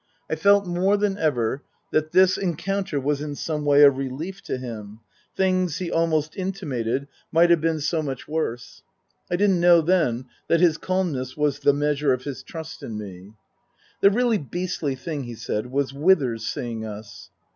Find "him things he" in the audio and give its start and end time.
4.57-5.91